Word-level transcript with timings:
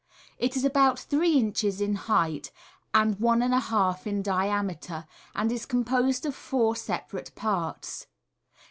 It 0.39 0.55
is 0.57 0.65
about 0.65 0.97
three 0.97 1.33
inches 1.37 1.79
in 1.79 1.93
height, 1.93 2.51
and 2.91 3.19
one 3.19 3.43
and 3.43 3.53
a 3.53 3.59
half 3.59 4.07
in 4.07 4.23
diameter, 4.23 5.05
and 5.35 5.51
is 5.51 5.67
com 5.67 5.83
posed 5.85 6.25
of 6.25 6.33
four 6.33 6.75
separate 6.75 7.35
parts. 7.35 8.07